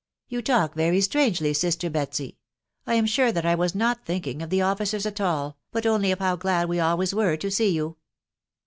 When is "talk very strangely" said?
0.41-1.53